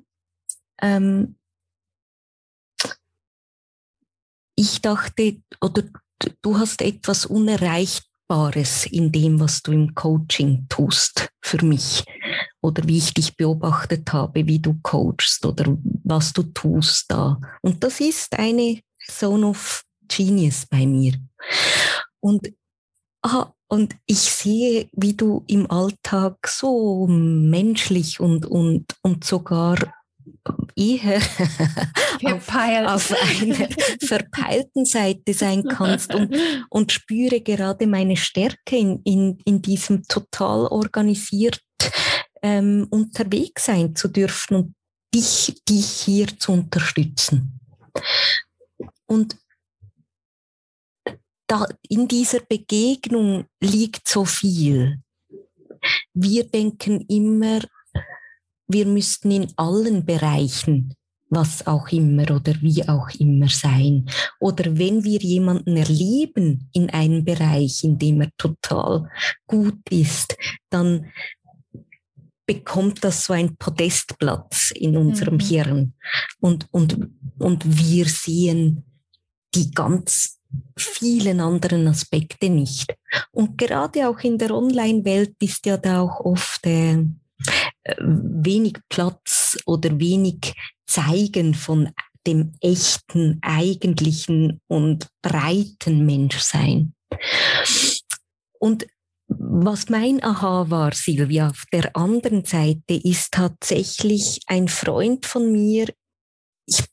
ähm, 0.82 1.38
ich 4.56 4.82
dachte, 4.82 5.42
oder 5.62 5.84
du 6.42 6.58
hast 6.58 6.82
etwas 6.82 7.26
unerreicht 7.26 8.07
Bares 8.28 8.86
in 8.86 9.12
dem, 9.12 9.40
was 9.40 9.62
du 9.62 9.72
im 9.72 9.96
Coaching 9.96 10.66
tust 10.70 11.30
für 11.42 11.64
mich 11.64 12.04
oder 12.62 12.86
wie 12.88 12.98
ich 12.98 13.14
dich 13.14 13.36
beobachtet 13.36 14.12
habe, 14.12 14.46
wie 14.48 14.60
du 14.60 14.78
coachst 14.84 15.46
oder 15.46 15.78
was 16.04 16.34
du 16.34 16.44
tust 16.44 17.06
da. 17.10 17.40
Und 17.62 17.84
das 17.84 18.00
ist 18.00 18.38
eine 18.38 18.82
Zone 19.08 19.48
of 19.48 19.84
Genius 20.08 20.66
bei 20.66 20.86
mir. 20.86 21.14
Und, 22.20 22.54
ah, 23.22 23.54
und 23.70 23.96
ich 24.06 24.20
sehe, 24.20 24.90
wie 24.94 25.14
du 25.14 25.44
im 25.48 25.70
Alltag 25.70 26.48
so 26.48 27.08
menschlich 27.08 28.20
und, 28.20 28.46
und, 28.46 28.86
und 29.02 29.24
sogar 29.24 29.78
eher 30.76 31.18
auf, 32.26 32.50
auf, 32.50 33.14
einer 33.42 33.70
verpeilten 34.02 34.86
Seite 34.86 35.34
sein 35.34 35.64
kannst 35.64 36.14
und, 36.14 36.36
und 36.70 36.92
spüre 36.92 37.42
gerade 37.42 37.88
meine 37.88 38.18
Stärke 38.18 38.78
in, 38.78 39.02
in, 39.04 39.38
in 39.46 39.62
diesem 39.62 40.04
total 40.04 40.68
organisiert 40.68 41.62
ähm, 42.42 42.88
unterwegs 42.90 43.66
sein 43.66 43.96
zu 43.96 44.08
dürfen 44.08 44.56
und 44.56 44.76
dich, 45.14 45.62
dich 45.68 45.86
hier 45.86 46.28
zu 46.40 46.52
unterstützen. 46.52 47.60
Und 49.06 49.38
da, 51.48 51.66
in 51.88 52.08
dieser 52.08 52.42
Begegnung 52.42 53.46
liegt 53.62 54.08
so 54.08 54.26
viel. 54.26 55.02
Wir 56.14 56.48
denken 56.48 57.02
immer, 57.08 57.62
wir 58.68 58.86
müssten 58.86 59.32
in 59.32 59.48
allen 59.56 60.06
Bereichen 60.06 60.94
was 61.30 61.68
auch 61.68 61.90
immer 61.90 62.24
oder 62.32 62.54
wie 62.62 62.88
auch 62.88 63.10
immer 63.20 63.50
sein. 63.50 64.10
Oder 64.40 64.78
wenn 64.78 65.04
wir 65.04 65.20
jemanden 65.20 65.76
erleben 65.76 66.70
in 66.74 66.90
einem 66.90 67.26
Bereich, 67.26 67.84
in 67.84 67.98
dem 67.98 68.22
er 68.22 68.30
total 68.38 69.10
gut 69.46 69.80
ist, 69.90 70.38
dann 70.70 71.08
bekommt 72.46 73.04
das 73.04 73.26
so 73.26 73.34
ein 73.34 73.58
Podestplatz 73.58 74.72
in 74.72 74.96
unserem 74.96 75.36
mhm. 75.36 75.40
Hirn. 75.42 75.94
Und, 76.40 76.68
und, 76.72 76.98
und 77.40 77.88
wir 77.88 78.06
sehen 78.06 78.84
die 79.54 79.72
ganz 79.72 80.40
vielen 80.78 81.42
anderen 81.42 81.88
Aspekte 81.90 82.50
nicht. 82.50 82.96
Und 83.32 83.58
gerade 83.58 84.08
auch 84.08 84.20
in 84.20 84.38
der 84.38 84.52
Online-Welt 84.52 85.36
ist 85.42 85.66
ja 85.66 85.76
da 85.76 86.02
auch 86.02 86.22
oft 86.22 86.66
äh, 86.66 87.04
wenig 88.00 88.78
Platz 88.90 89.58
oder 89.66 90.00
wenig 90.00 90.54
Zeigen 90.86 91.54
von 91.54 91.90
dem 92.26 92.54
echten, 92.62 93.40
eigentlichen 93.42 94.62
und 94.68 95.08
breiten 95.22 96.06
Menschsein. 96.06 96.94
Und 98.60 98.86
was 99.30 99.90
mein 99.90 100.24
Aha 100.24 100.70
war, 100.70 100.94
Silvia, 100.94 101.50
auf 101.50 101.66
der 101.72 101.96
anderen 101.96 102.46
Seite 102.46 102.94
ist 102.94 103.32
tatsächlich 103.34 104.42
ein 104.48 104.68
Freund 104.68 105.26
von 105.26 105.52
mir. 105.52 105.88
Ich 106.66 106.84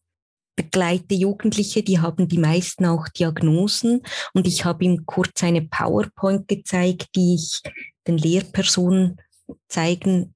begleite 0.56 1.14
Jugendliche, 1.14 1.82
die 1.82 2.00
haben 2.00 2.28
die 2.28 2.38
meisten 2.38 2.86
auch 2.86 3.08
Diagnosen 3.08 4.02
und 4.34 4.46
ich 4.46 4.64
habe 4.64 4.84
ihm 4.84 5.04
kurz 5.06 5.42
eine 5.42 5.62
PowerPoint 5.62 6.48
gezeigt, 6.48 7.08
die 7.14 7.36
ich 7.36 7.60
den 8.06 8.18
Lehrpersonen 8.18 9.20
zeigen 9.68 10.34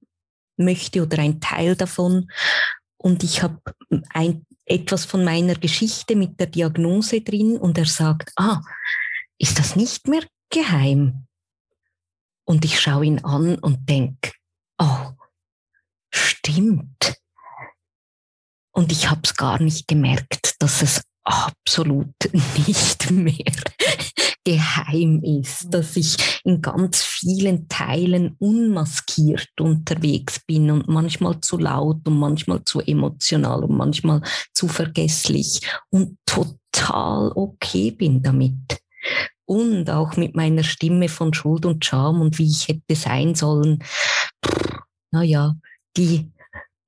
möchte 0.59 1.01
oder 1.01 1.19
ein 1.19 1.39
Teil 1.39 1.75
davon. 1.75 2.31
und 2.97 3.23
ich 3.23 3.41
habe 3.41 3.61
etwas 4.65 5.05
von 5.05 5.23
meiner 5.23 5.55
Geschichte 5.55 6.15
mit 6.15 6.39
der 6.39 6.47
Diagnose 6.47 7.21
drin 7.21 7.57
und 7.57 7.77
er 7.77 7.85
sagt, 7.85 8.31
ah, 8.35 8.61
ist 9.39 9.57
das 9.57 9.75
nicht 9.75 10.07
mehr 10.07 10.23
geheim? 10.49 11.25
Und 12.45 12.65
ich 12.65 12.79
schaue 12.79 13.05
ihn 13.05 13.23
an 13.23 13.57
und 13.59 13.89
denke, 13.89 14.31
oh, 14.77 15.11
stimmt. 16.11 17.15
Und 18.71 18.91
ich 18.91 19.09
habe 19.09 19.21
es 19.23 19.35
gar 19.35 19.61
nicht 19.61 19.87
gemerkt, 19.87 20.55
dass 20.59 20.81
es 20.81 21.03
absolut 21.69 22.15
nicht 22.67 23.11
mehr 23.11 23.53
geheim 24.43 25.21
ist, 25.23 25.67
dass 25.69 25.95
ich 25.95 26.17
in 26.43 26.63
ganz 26.63 27.03
vielen 27.03 27.67
Teilen 27.67 28.35
unmaskiert 28.39 29.49
unterwegs 29.59 30.39
bin 30.47 30.71
und 30.71 30.87
manchmal 30.87 31.39
zu 31.41 31.59
laut 31.59 32.07
und 32.07 32.17
manchmal 32.17 32.63
zu 32.63 32.79
emotional 32.79 33.63
und 33.63 33.77
manchmal 33.77 34.23
zu 34.51 34.67
vergesslich 34.67 35.61
und 35.91 36.17
total 36.25 37.31
okay 37.35 37.91
bin 37.91 38.23
damit. 38.23 38.81
Und 39.45 39.91
auch 39.91 40.17
mit 40.17 40.35
meiner 40.35 40.63
Stimme 40.63 41.07
von 41.07 41.35
Schuld 41.35 41.67
und 41.67 41.85
Scham 41.85 42.19
und 42.19 42.39
wie 42.39 42.49
ich 42.49 42.67
hätte 42.67 42.95
sein 42.95 43.35
sollen. 43.35 43.83
Naja, 45.11 45.55
die 45.95 46.31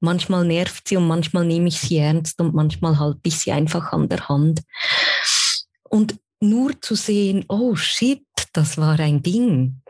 manchmal 0.02 0.46
nervt 0.46 0.88
sie 0.88 0.98
und 0.98 1.08
manchmal 1.08 1.46
nehme 1.46 1.70
ich 1.70 1.80
sie 1.80 1.98
ernst 1.98 2.40
und 2.42 2.54
manchmal 2.54 3.00
halte 3.00 3.22
ich 3.24 3.40
sie 3.40 3.52
einfach 3.52 3.94
an 3.94 4.10
der 4.10 4.28
Hand. 4.28 4.62
Und 5.90 6.20
nur 6.42 6.80
zu 6.82 6.96
sehen, 6.96 7.46
oh 7.48 7.76
shit, 7.76 8.26
das 8.54 8.78
war 8.78 9.00
ein 9.00 9.22
Ding, 9.22 9.82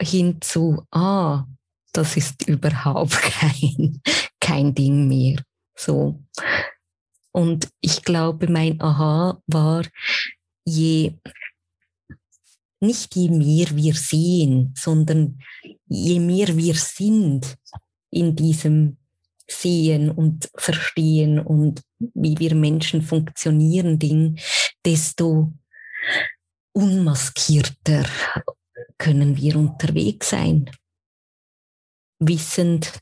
hinzu, 0.00 0.82
ah, 0.90 1.44
das 1.92 2.16
ist 2.16 2.48
überhaupt 2.48 3.12
kein, 3.22 4.00
kein 4.40 4.74
Ding 4.74 5.08
mehr. 5.08 5.42
So. 5.76 6.20
Und 7.32 7.68
ich 7.80 8.02
glaube, 8.02 8.48
mein 8.48 8.80
Aha 8.80 9.40
war, 9.46 9.84
je, 10.64 11.14
nicht 12.80 13.14
je 13.14 13.28
mehr 13.28 13.68
wir 13.74 13.94
sehen, 13.94 14.74
sondern 14.76 15.40
je 15.86 16.20
mehr 16.20 16.56
wir 16.56 16.74
sind 16.74 17.56
in 18.10 18.34
diesem 18.36 18.97
Sehen 19.50 20.10
und 20.10 20.50
Verstehen 20.56 21.38
und 21.38 21.82
wie 21.98 22.38
wir 22.38 22.54
Menschen 22.54 23.02
funktionieren, 23.02 23.98
Ding, 23.98 24.38
desto 24.84 25.52
unmaskierter 26.72 28.04
können 28.98 29.36
wir 29.36 29.56
unterwegs 29.56 30.30
sein, 30.30 30.70
wissend 32.20 33.00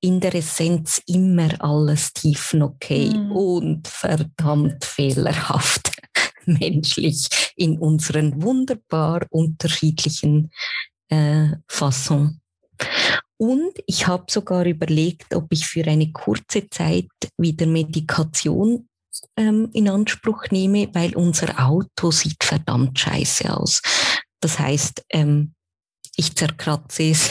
in 0.00 0.20
der 0.20 0.34
Essenz 0.34 1.02
immer 1.06 1.62
alles 1.62 2.12
tiefen 2.12 2.62
okay 2.62 3.10
mhm. 3.10 3.32
und 3.32 3.88
verdammt 3.88 4.84
fehlerhaft 4.84 5.90
menschlich 6.46 7.28
in 7.56 7.78
unseren 7.78 8.42
wunderbar 8.42 9.26
unterschiedlichen 9.30 10.50
äh, 11.08 11.48
Fassungen. 11.68 12.39
Und 13.40 13.72
ich 13.86 14.06
habe 14.06 14.26
sogar 14.28 14.66
überlegt, 14.66 15.34
ob 15.34 15.46
ich 15.50 15.66
für 15.66 15.86
eine 15.86 16.12
kurze 16.12 16.68
Zeit 16.68 17.08
wieder 17.38 17.64
Medikation 17.64 18.86
ähm, 19.34 19.70
in 19.72 19.88
Anspruch 19.88 20.50
nehme, 20.50 20.90
weil 20.92 21.16
unser 21.16 21.58
Auto 21.58 22.10
sieht 22.10 22.44
verdammt 22.44 22.98
scheiße 22.98 23.50
aus. 23.50 23.80
Das 24.40 24.58
heißt, 24.58 25.06
ähm, 25.08 25.54
ich 26.16 26.36
zerkratze 26.36 27.04
es 27.04 27.30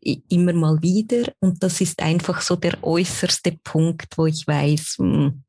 immer 0.30 0.54
mal 0.54 0.80
wieder 0.80 1.30
und 1.40 1.62
das 1.62 1.82
ist 1.82 2.00
einfach 2.00 2.40
so 2.40 2.56
der 2.56 2.82
äußerste 2.82 3.52
Punkt, 3.62 4.16
wo 4.16 4.24
ich 4.24 4.46
weiß, 4.46 4.94
hm, 4.96 5.44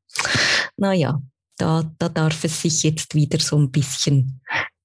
naja, 0.76 1.22
da, 1.56 1.90
da 1.98 2.10
darf 2.10 2.44
es 2.44 2.60
sich 2.60 2.82
jetzt 2.82 3.14
wieder 3.14 3.40
so 3.40 3.58
ein 3.58 3.70
bisschen 3.70 4.42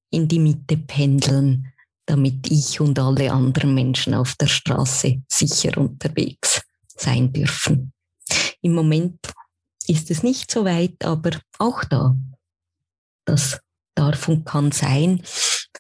in 0.10 0.30
die 0.30 0.40
Mitte 0.40 0.78
pendeln, 0.78 1.73
damit 2.06 2.52
ich 2.52 2.80
und 2.80 3.00
alle 3.00 3.32
anderen 3.32 3.74
Menschen 3.74 4.14
auf 4.14 4.36
der 4.36 4.48
Straße 4.48 5.22
sicher 5.28 5.78
unterwegs 5.78 6.62
sein 6.88 7.32
dürfen. 7.32 7.94
Im 8.62 8.74
Moment 8.74 9.20
ist 9.88 10.12
es 10.12 10.24
nicht 10.24 10.52
so 10.52 10.66
weit, 10.66 11.04
aber 11.04 11.32
auch 11.60 11.84
da, 11.86 12.16
das 13.26 13.60
darf 13.96 14.28
und 14.28 14.46
kann 14.46 14.72
sein. 14.72 15.22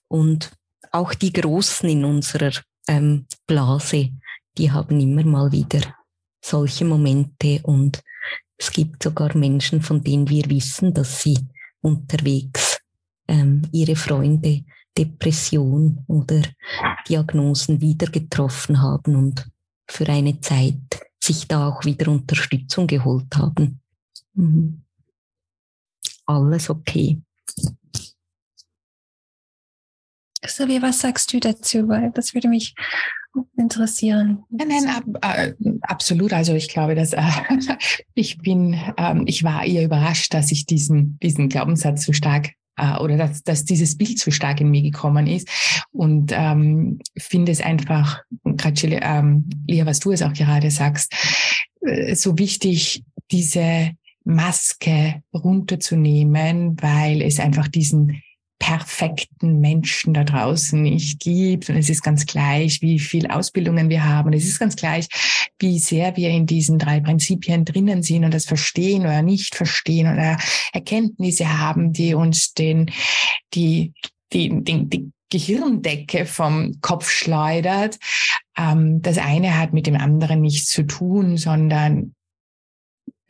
Und 0.07 0.51
auch 0.91 1.13
die 1.13 1.33
Großen 1.33 1.89
in 1.89 2.05
unserer 2.05 2.51
ähm, 2.87 3.25
Blase, 3.47 4.09
die 4.57 4.71
haben 4.71 4.99
immer 4.99 5.23
mal 5.23 5.51
wieder 5.51 5.95
solche 6.41 6.85
Momente 6.85 7.61
und 7.63 8.03
es 8.57 8.71
gibt 8.71 9.03
sogar 9.03 9.35
Menschen, 9.35 9.81
von 9.81 10.03
denen 10.03 10.29
wir 10.29 10.49
wissen, 10.49 10.93
dass 10.93 11.21
sie 11.21 11.37
unterwegs 11.81 12.79
ähm, 13.27 13.67
ihre 13.71 13.95
Freunde 13.95 14.63
Depression 14.97 16.03
oder 16.07 16.41
Diagnosen 17.07 17.81
wieder 17.81 18.07
getroffen 18.07 18.81
haben 18.81 19.15
und 19.15 19.47
für 19.87 20.07
eine 20.07 20.39
Zeit 20.41 21.01
sich 21.23 21.47
da 21.47 21.67
auch 21.67 21.85
wieder 21.85 22.11
Unterstützung 22.11 22.87
geholt 22.87 23.35
haben. 23.35 23.79
Mhm. 24.33 24.81
Alles 26.25 26.69
okay. 26.69 27.21
Sylvia, 30.45 30.81
was 30.81 30.99
sagst 30.99 31.31
du 31.31 31.39
dazu? 31.39 31.87
Weil 31.87 32.11
das 32.11 32.33
würde 32.33 32.49
mich 32.49 32.75
interessieren. 33.57 34.43
Nein, 34.49 34.67
nein, 34.67 34.87
ab, 34.89 35.03
äh, 35.21 35.53
absolut. 35.81 36.33
Also 36.33 36.53
ich 36.53 36.69
glaube, 36.69 36.95
dass 36.95 37.13
äh, 37.13 37.21
ich 38.13 38.37
bin, 38.39 38.79
ähm, 38.97 39.23
ich 39.25 39.43
war 39.43 39.65
eher 39.65 39.83
überrascht, 39.83 40.33
dass 40.33 40.51
ich 40.51 40.65
diesen, 40.65 41.17
diesen 41.19 41.49
Glaubenssatz 41.49 42.05
so 42.05 42.13
stark 42.13 42.51
äh, 42.77 42.97
oder 42.97 43.17
dass, 43.17 43.43
dass 43.43 43.65
dieses 43.65 43.97
Bild 43.97 44.19
so 44.19 44.31
stark 44.31 44.61
in 44.61 44.69
mir 44.69 44.81
gekommen 44.81 45.27
ist. 45.27 45.47
Und 45.91 46.31
ähm, 46.33 46.99
finde 47.17 47.51
es 47.51 47.61
einfach, 47.61 48.21
gerade 48.43 48.99
ähm, 49.01 49.49
Lia, 49.67 49.85
was 49.85 49.99
du 49.99 50.11
es 50.11 50.21
auch 50.21 50.33
gerade 50.33 50.71
sagst, 50.71 51.13
äh, 51.81 52.15
so 52.15 52.37
wichtig, 52.37 53.03
diese 53.31 53.91
Maske 54.25 55.21
runterzunehmen, 55.33 56.81
weil 56.81 57.21
es 57.21 57.39
einfach 57.39 57.67
diesen 57.67 58.21
perfekten 58.59 59.59
Menschen 59.59 60.13
da 60.13 60.23
draußen 60.23 60.81
nicht 60.81 61.19
gibt. 61.19 61.69
Und 61.69 61.75
es 61.75 61.89
ist 61.89 62.01
ganz 62.01 62.25
gleich, 62.25 62.81
wie 62.81 62.99
viel 62.99 63.27
Ausbildungen 63.27 63.89
wir 63.89 64.05
haben. 64.05 64.27
Und 64.27 64.33
es 64.33 64.45
ist 64.45 64.59
ganz 64.59 64.75
gleich, 64.75 65.07
wie 65.59 65.79
sehr 65.79 66.15
wir 66.15 66.29
in 66.29 66.45
diesen 66.45 66.79
drei 66.79 66.99
Prinzipien 66.99 67.65
drinnen 67.65 68.03
sind 68.03 68.23
und 68.23 68.33
das 68.33 68.45
verstehen 68.45 69.01
oder 69.01 69.21
nicht 69.21 69.55
verstehen 69.55 70.11
oder 70.11 70.37
Erkenntnisse 70.71 71.59
haben, 71.59 71.93
die 71.93 72.13
uns 72.13 72.53
den, 72.53 72.91
die, 73.53 73.93
die, 74.31 74.63
die, 74.63 74.85
die 74.87 75.11
Gehirndecke 75.29 76.25
vom 76.25 76.79
Kopf 76.81 77.09
schleudert. 77.09 77.97
Ähm, 78.57 79.01
das 79.01 79.17
eine 79.17 79.57
hat 79.57 79.73
mit 79.73 79.87
dem 79.87 79.95
anderen 79.95 80.41
nichts 80.41 80.69
zu 80.69 80.83
tun, 80.83 81.37
sondern 81.37 82.13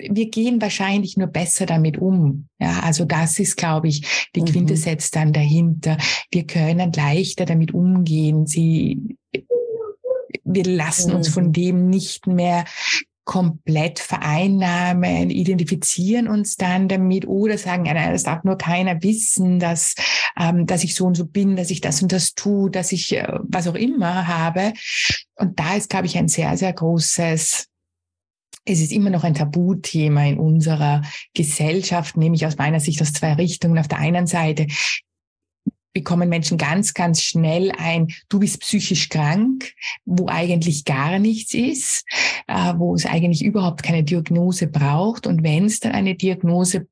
wir 0.09 0.29
gehen 0.29 0.61
wahrscheinlich 0.61 1.17
nur 1.17 1.27
besser 1.27 1.65
damit 1.65 1.97
um. 1.97 2.47
Ja, 2.59 2.81
also 2.81 3.05
das 3.05 3.39
ist, 3.39 3.57
glaube 3.57 3.87
ich, 3.87 4.29
die 4.35 4.41
mhm. 4.41 4.45
Quintessenz 4.45 5.11
dann 5.11 5.33
dahinter. 5.33 5.97
Wir 6.31 6.45
können 6.45 6.91
leichter 6.93 7.45
damit 7.45 7.73
umgehen. 7.73 8.47
Sie, 8.47 9.17
wir 10.43 10.65
lassen 10.65 11.11
mhm. 11.11 11.17
uns 11.17 11.27
von 11.29 11.47
mhm. 11.47 11.53
dem 11.53 11.89
nicht 11.89 12.27
mehr 12.27 12.65
komplett 13.25 13.99
vereinnahmen, 13.99 15.29
identifizieren 15.29 16.27
uns 16.27 16.57
dann 16.57 16.89
damit 16.89 17.25
oder 17.25 17.57
sagen, 17.57 17.83
nein, 17.83 18.11
das 18.11 18.23
darf 18.23 18.43
nur 18.43 18.57
keiner 18.57 19.01
wissen, 19.01 19.59
dass, 19.59 19.95
ähm, 20.37 20.65
dass 20.65 20.83
ich 20.83 20.93
so 20.93 21.05
und 21.05 21.15
so 21.15 21.25
bin, 21.25 21.55
dass 21.55 21.71
ich 21.71 21.79
das 21.79 22.01
und 22.01 22.11
das 22.11 22.33
tue, 22.33 22.69
dass 22.69 22.91
ich 22.91 23.15
äh, 23.15 23.25
was 23.43 23.67
auch 23.67 23.75
immer 23.75 24.27
habe. 24.27 24.73
Und 25.35 25.57
da 25.57 25.75
ist, 25.75 25.89
glaube 25.89 26.07
ich, 26.07 26.17
ein 26.17 26.27
sehr, 26.27 26.57
sehr 26.57 26.73
großes 26.73 27.69
es 28.65 28.80
ist 28.80 28.91
immer 28.91 29.10
noch 29.10 29.23
ein 29.23 29.34
Tabuthema 29.34 30.26
in 30.26 30.38
unserer 30.38 31.02
Gesellschaft, 31.34 32.17
nämlich 32.17 32.45
aus 32.45 32.58
meiner 32.58 32.80
Sicht 32.80 33.02
aus 33.02 33.13
zwei 33.13 33.34
Richtungen. 33.34 33.78
Auf 33.78 33.88
der 33.88 33.99
einen 33.99 34.28
Seite 34.28 34.67
bekommen 35.93 36.30
Menschen 36.30 36.58
ganz, 36.58 36.93
ganz 36.93 37.21
schnell 37.21 37.71
ein, 37.78 38.08
du 38.30 38.39
bist 38.39 38.62
psychisch 38.62 39.10
krank, 39.10 39.73
wo 40.06 40.28
eigentlich 40.28 40.86
gar 40.86 41.19
nichts 41.19 41.54
ist, 41.54 42.06
äh, 42.47 42.73
wo 42.78 42.95
es 42.95 43.06
eigentlich 43.06 43.43
überhaupt 43.43 43.84
keine 43.84 44.04
Diagnose 44.04 44.67
braucht. 44.67 45.28
Und 45.28 45.43
wenn 45.43 45.65
es 45.65 45.80
dann 45.80 45.91
eine 45.91 46.15
Diagnose 46.15 46.88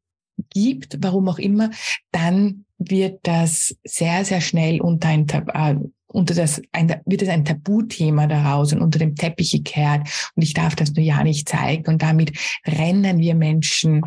gibt, 0.49 0.97
warum 1.01 1.29
auch 1.29 1.39
immer, 1.39 1.71
dann 2.11 2.65
wird 2.77 3.19
das 3.23 3.75
sehr, 3.83 4.25
sehr 4.25 4.41
schnell 4.41 4.81
unter 4.81 5.09
ein, 5.09 5.27
äh, 5.27 5.75
unter 6.11 6.33
das, 6.33 6.61
ein, 6.71 7.01
wird 7.05 7.21
es 7.21 7.29
ein 7.29 7.45
Tabuthema 7.45 8.27
daraus 8.27 8.73
und 8.73 8.81
unter 8.81 8.99
dem 8.99 9.15
Teppich 9.15 9.51
gekehrt 9.51 10.07
und 10.35 10.43
ich 10.43 10.53
darf 10.53 10.75
das 10.75 10.93
nur 10.93 11.03
ja 11.03 11.23
nicht 11.23 11.47
zeigen 11.47 11.87
und 11.87 12.01
damit 12.01 12.37
rennen 12.65 13.19
wir 13.19 13.35
Menschen 13.35 14.01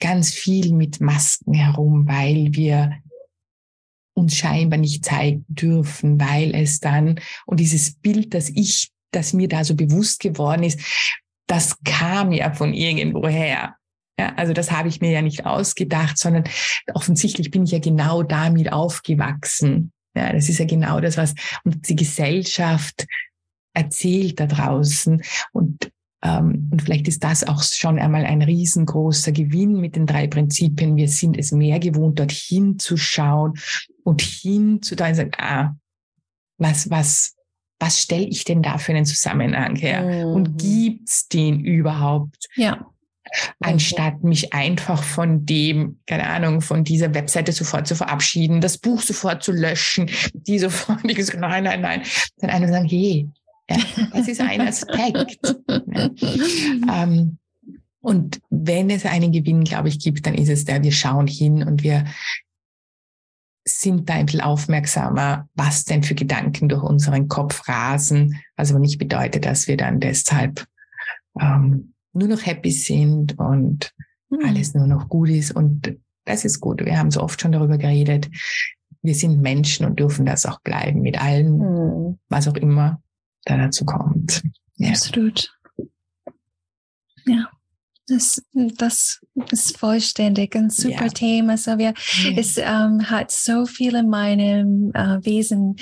ganz 0.00 0.32
viel 0.32 0.72
mit 0.72 1.00
Masken 1.00 1.54
herum, 1.54 2.06
weil 2.06 2.48
wir 2.52 2.92
uns 4.14 4.36
scheinbar 4.36 4.78
nicht 4.78 5.04
zeigen 5.04 5.44
dürfen, 5.48 6.18
weil 6.20 6.54
es 6.54 6.80
dann, 6.80 7.20
und 7.44 7.60
dieses 7.60 7.94
Bild, 7.96 8.34
das 8.34 8.48
ich, 8.48 8.90
das 9.12 9.32
mir 9.32 9.48
da 9.48 9.62
so 9.62 9.74
bewusst 9.74 10.20
geworden 10.20 10.62
ist, 10.62 10.80
das 11.46 11.76
kam 11.84 12.32
ja 12.32 12.52
von 12.52 12.72
irgendwoher. 12.72 13.76
Ja, 14.18 14.34
also 14.36 14.54
das 14.54 14.70
habe 14.70 14.88
ich 14.88 15.00
mir 15.02 15.10
ja 15.10 15.22
nicht 15.22 15.44
ausgedacht, 15.44 16.18
sondern 16.18 16.44
offensichtlich 16.94 17.50
bin 17.50 17.64
ich 17.64 17.72
ja 17.72 17.78
genau 17.78 18.22
damit 18.22 18.72
aufgewachsen. 18.72 19.92
Ja, 20.16 20.32
das 20.32 20.48
ist 20.48 20.58
ja 20.58 20.64
genau 20.64 21.00
das, 21.00 21.16
was 21.16 21.34
uns 21.64 21.82
die 21.82 21.96
Gesellschaft 21.96 23.06
erzählt 23.74 24.40
da 24.40 24.46
draußen. 24.46 25.22
Und, 25.52 25.90
ähm, 26.22 26.68
und 26.72 26.82
vielleicht 26.82 27.08
ist 27.08 27.22
das 27.22 27.46
auch 27.46 27.62
schon 27.62 27.98
einmal 27.98 28.24
ein 28.24 28.42
riesengroßer 28.42 29.32
Gewinn 29.32 29.80
mit 29.80 29.96
den 29.96 30.06
drei 30.06 30.26
Prinzipien. 30.26 30.96
Wir 30.96 31.08
sind 31.08 31.38
es 31.38 31.52
mehr 31.52 31.78
gewohnt, 31.78 32.18
dorthin 32.18 32.78
zu 32.78 32.96
schauen 32.96 33.54
und 34.02 34.22
hin 34.22 34.80
zu 34.82 34.96
da 34.96 35.08
und 35.08 35.14
sagen, 35.14 35.32
ah, 35.36 35.76
was, 36.58 36.90
was, 36.90 37.36
was 37.78 38.00
stelle 38.00 38.26
ich 38.26 38.44
denn 38.44 38.62
da 38.62 38.78
für 38.78 38.92
einen 38.92 39.04
Zusammenhang 39.04 39.76
her? 39.76 40.02
Mhm. 40.02 40.32
Und 40.32 40.58
gibt's 40.58 41.28
den 41.28 41.60
überhaupt? 41.60 42.46
Ja. 42.54 42.90
Anstatt 43.60 44.22
mich 44.24 44.52
einfach 44.52 45.02
von 45.02 45.46
dem, 45.46 45.98
keine 46.06 46.28
Ahnung, 46.28 46.60
von 46.60 46.84
dieser 46.84 47.14
Webseite 47.14 47.52
sofort 47.52 47.86
zu 47.86 47.94
verabschieden, 47.94 48.60
das 48.60 48.78
Buch 48.78 49.02
sofort 49.02 49.42
zu 49.42 49.52
löschen, 49.52 50.10
die 50.32 50.58
sofort, 50.58 51.00
ich 51.04 51.16
gesagt, 51.16 51.40
nein, 51.40 51.64
nein, 51.64 51.80
nein. 51.80 52.02
Dann 52.38 52.50
einer 52.50 52.68
sagen, 52.68 52.86
hey, 52.88 53.28
ja, 53.68 53.76
das 54.12 54.28
ist 54.28 54.40
ein 54.40 54.60
Aspekt. 54.60 55.38
ja. 55.68 56.10
ähm, 57.02 57.38
und 58.00 58.40
wenn 58.50 58.88
es 58.90 59.04
einen 59.04 59.32
Gewinn, 59.32 59.64
glaube 59.64 59.88
ich, 59.88 59.98
gibt, 59.98 60.26
dann 60.26 60.34
ist 60.34 60.48
es 60.48 60.64
der, 60.64 60.82
wir 60.84 60.92
schauen 60.92 61.26
hin 61.26 61.64
und 61.64 61.82
wir 61.82 62.04
sind 63.66 64.08
da 64.08 64.14
ein 64.14 64.26
bisschen 64.26 64.42
aufmerksamer, 64.42 65.48
was 65.54 65.84
denn 65.84 66.04
für 66.04 66.14
Gedanken 66.14 66.68
durch 66.68 66.84
unseren 66.84 67.26
Kopf 67.26 67.68
rasen, 67.68 68.40
was 68.56 68.70
aber 68.70 68.78
nicht 68.78 68.98
bedeutet, 68.98 69.44
dass 69.44 69.66
wir 69.66 69.76
dann 69.76 69.98
deshalb 69.98 70.66
ähm, 71.40 71.94
nur 72.16 72.28
noch 72.28 72.44
happy 72.44 72.70
sind 72.70 73.38
und 73.38 73.92
mhm. 74.30 74.44
alles 74.44 74.74
nur 74.74 74.86
noch 74.86 75.08
gut 75.08 75.28
ist. 75.28 75.52
Und 75.52 75.96
das 76.24 76.44
ist 76.44 76.60
gut. 76.60 76.84
Wir 76.84 76.98
haben 76.98 77.10
so 77.10 77.20
oft 77.20 77.40
schon 77.40 77.52
darüber 77.52 77.78
geredet. 77.78 78.28
Wir 79.02 79.14
sind 79.14 79.40
Menschen 79.40 79.86
und 79.86 79.98
dürfen 79.98 80.26
das 80.26 80.46
auch 80.46 80.60
bleiben 80.60 81.00
mit 81.00 81.20
allem, 81.20 81.58
mhm. 81.58 82.18
was 82.28 82.48
auch 82.48 82.56
immer 82.56 83.00
da 83.44 83.56
dazu 83.56 83.84
kommt. 83.84 84.42
Ja. 84.76 84.90
Absolut. 84.90 85.52
Ja. 87.26 87.48
Das, 88.08 88.40
das 88.52 89.20
ist 89.50 89.76
vollständig 89.78 90.54
ein 90.54 90.70
super 90.70 91.06
ja. 91.06 91.08
Thema. 91.08 91.56
So 91.56 91.76
wir, 91.76 91.92
ja. 92.22 92.30
es 92.36 92.56
ähm, 92.56 93.10
hat 93.10 93.32
so 93.32 93.66
viel 93.66 93.96
in 93.96 94.08
meinem 94.08 94.92
äh, 94.94 95.24
Wesen 95.24 95.74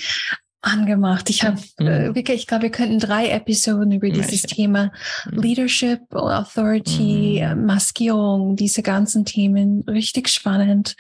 angemacht. 0.65 1.31
Ich 1.31 1.43
habe 1.45 1.59
mhm. 1.79 1.87
äh, 1.87 2.15
wirklich, 2.15 2.41
ich 2.41 2.47
glaube, 2.47 2.65
wir 2.65 2.71
könnten 2.71 2.99
drei 2.99 3.29
Episoden 3.29 3.93
über 3.93 4.09
dieses. 4.11 4.45
Thema 4.45 4.93
mhm. 5.31 5.43
Leadership, 5.43 6.01
Authority, 6.13 7.45
mhm. 7.45 7.67
Maskierung, 7.67 8.57
diese 8.57 8.83
ganzen 8.83 9.25
Themen 9.25 9.83
richtig 9.89 10.29
spannend. 10.29 10.97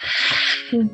Mhm. 0.70 0.90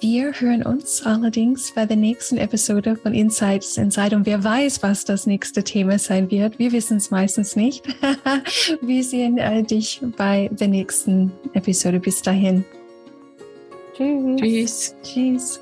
Wir 0.00 0.32
hören 0.38 0.62
uns 0.62 1.02
allerdings 1.06 1.72
bei 1.74 1.86
der 1.86 1.96
nächsten 1.96 2.36
Episode 2.36 2.96
von 2.96 3.14
Insights 3.14 3.78
Inside 3.78 4.14
und 4.14 4.26
wer 4.26 4.44
weiß, 4.44 4.82
was 4.82 5.06
das 5.06 5.26
nächste 5.26 5.64
Thema 5.64 5.98
sein 5.98 6.30
wird. 6.30 6.58
Wir 6.58 6.72
wissen 6.72 6.98
es 6.98 7.10
meistens 7.10 7.56
nicht. 7.56 7.82
Wir 8.82 9.02
sehen 9.02 9.38
äh, 9.38 9.62
dich 9.62 10.02
bei 10.18 10.50
der 10.52 10.68
nächsten 10.68 11.32
Episode. 11.54 11.98
Bis 11.98 12.20
dahin. 12.20 12.62
Tschüss. 13.96 14.36
Tschüss. 14.38 14.94
Tschüss. 15.02 15.60